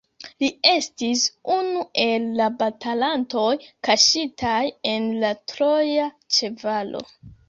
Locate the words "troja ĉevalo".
5.53-7.03